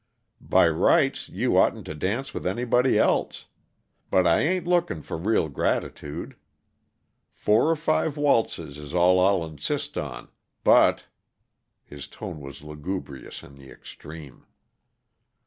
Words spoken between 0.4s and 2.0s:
By rights, you oughtn't to